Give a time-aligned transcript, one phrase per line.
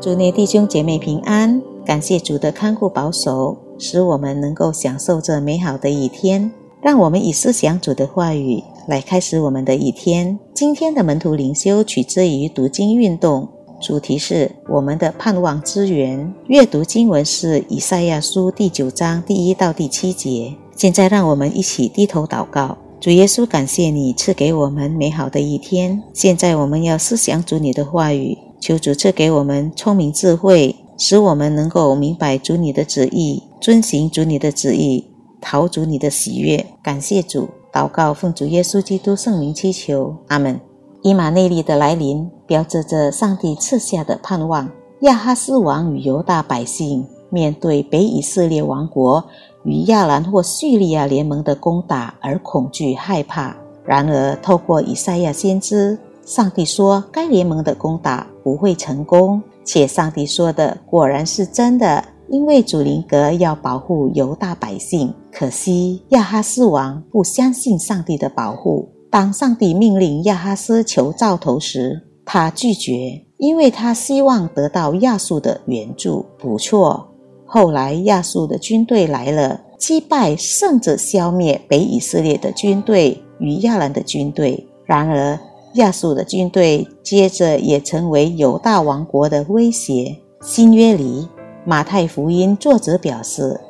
[0.00, 6.52] 祝你弟兄姐妹平安，感谢主的看顾保守，使我们能够享受这美好的一天。
[6.80, 10.38] 让我们以思想主的话语来开始我们的一天。
[10.54, 13.48] 今天的门徒灵修取自于读经运动，
[13.80, 16.32] 主题是我们的盼望之源。
[16.46, 20.54] 阅读经文是以赛亚书第九章第一到第七节。
[20.76, 22.78] 现在让我们一起低头祷告。
[23.00, 26.00] 主耶稣，感谢你赐给我们美好的一天。
[26.14, 35.04] 现在我们要思想主你的话语，求主赐给我们聪明智慧，使我们能够明白主你的旨意，遵行主你的旨意，
[35.40, 36.64] 讨主你的喜悦。
[36.82, 40.60] 感谢主，祷告奉主耶稣基督圣名祈求，阿门。
[41.02, 44.68] 以马内利的来临，标志着上帝赐下的盼望。
[45.02, 49.24] 亚哈斯王与犹大百姓面对北以色列王国。
[49.64, 53.54] 与亚兰或叙利亚联盟的攻打而恐惧害怕。
[53.84, 65.10] 然而，透过以赛亚先知，上帝说该联盟的攻打不会成功，且上帝说的果然是真的，因为主灵格要保护犹大百姓。
[65.32, 68.90] 可惜亚哈斯王不相信上帝的保护。
[69.10, 76.26] 当上帝命令亚哈斯求兆头时，他拒绝，因为他希望得到亚述的援助。
[76.38, 77.08] 不错。
[77.46, 84.62] 后来亚述的军队来了，击败甚至消灭北以色列的军队与亚兰的军队。
[84.84, 85.38] 然而，
[85.74, 90.16] 亚述的军队接着也成为犹大王国的威胁。
[90.42, 91.28] 新约里，
[91.64, 93.60] 马太福音作者表示，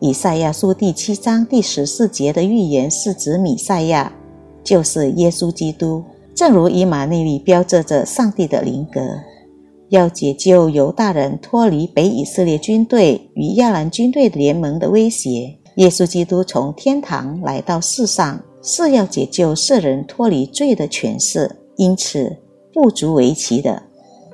[0.00, 4.12] 以赛亚书第七章第十四节的预言是指米赛亚，
[4.62, 6.04] 就是耶稣基督。
[6.34, 9.00] 正如以马内利标志着上帝的灵格。
[9.88, 22.36] 要解救犹大人脱离北以色列军队与亚兰军队联盟的威胁，耶稣基督从天堂来到世上，是要解救世人脱离罪的权势，因此
[22.72, 23.82] 不足为奇的。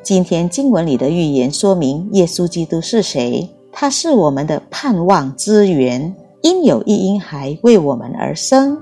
[0.03, 8.79] 今天经文里的预言说明耶稣基督是谁，他是我们的盼望之源，因有一婴孩为我们而生，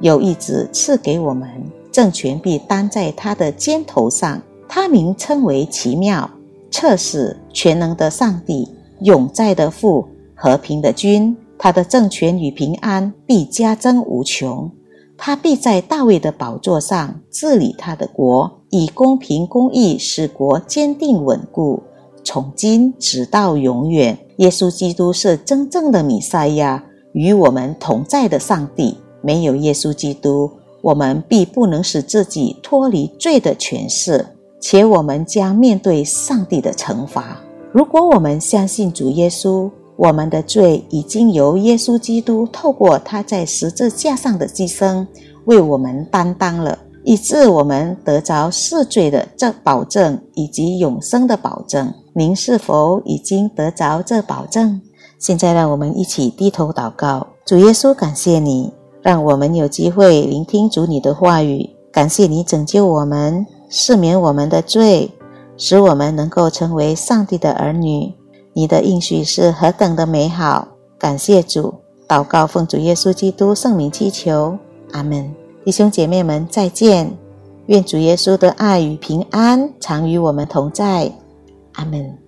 [0.00, 1.48] 有一子赐给我们，
[1.90, 4.40] 政权必担在他的肩头上。
[4.70, 6.30] 他名称为奇妙、
[6.70, 8.68] 测试、全能的上帝、
[9.00, 11.34] 永在的父、和平的君。
[11.58, 14.70] 他的政权与平安必加增无穷。
[15.16, 21.82] 他必在大卫的宝座上治理他的国，以公平公义使国坚定稳固，
[22.22, 24.16] 从今直到永远。
[24.36, 28.96] 耶稣基督是真正的弥赛亚，与我们同在的上帝。
[29.20, 30.48] 没有耶稣基督，
[30.80, 34.24] 我们必不能使自己脱离罪的权势。
[34.60, 37.40] 且我们将面对上帝的惩罚。
[37.72, 45.04] 如果我们相信主耶稣，我们的罪已经由耶稣基督透过他在十字架上的牺牲
[45.46, 51.92] 为我们担当了，以致我们得着赦罪的这保证以及永生的保证。
[52.14, 54.80] 您是否已经得着这保证？
[55.18, 57.26] 现在让我们一起低头祷告。
[57.44, 58.72] 主耶稣，感谢你，
[59.02, 61.68] 让我们有机会聆听主你的话语。
[61.90, 63.44] 感谢你拯救我们。
[63.68, 65.10] 赦免我们的罪，
[65.56, 68.14] 使我们能够成为上帝的儿女。
[68.52, 70.68] 你的应许是何等的美好！
[70.98, 71.74] 感谢主，
[72.08, 74.58] 祷告奉主耶稣基督圣名祈求，
[74.92, 75.32] 阿门。
[75.64, 77.16] 弟兄姐妹们，再见！
[77.66, 81.12] 愿主耶稣的爱与平安常与我们同在，
[81.74, 82.18] 阿门。